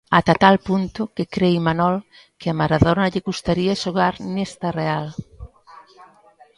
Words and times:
Ata 0.19 0.33
tal 0.43 0.57
punto 0.67 1.01
que 1.15 1.29
cre 1.33 1.49
Imanol 1.59 1.95
que 2.39 2.47
a 2.51 2.57
Maradona 2.59 3.11
lle 3.11 3.25
custaría 3.29 3.79
xogar 3.83 4.13
nesta 4.35 4.67
Real. 4.79 5.07